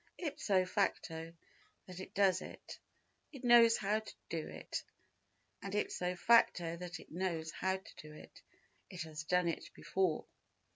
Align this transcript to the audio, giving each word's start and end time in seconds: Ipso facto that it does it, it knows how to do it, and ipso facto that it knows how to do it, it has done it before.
Ipso 0.17 0.65
facto 0.65 1.31
that 1.85 1.99
it 1.99 2.15
does 2.15 2.41
it, 2.41 2.79
it 3.31 3.43
knows 3.43 3.77
how 3.77 3.99
to 3.99 4.13
do 4.29 4.47
it, 4.47 4.83
and 5.61 5.75
ipso 5.75 6.15
facto 6.15 6.75
that 6.75 6.99
it 6.99 7.11
knows 7.11 7.51
how 7.51 7.77
to 7.77 7.95
do 7.97 8.11
it, 8.11 8.41
it 8.89 9.03
has 9.03 9.23
done 9.25 9.47
it 9.47 9.69
before. 9.75 10.25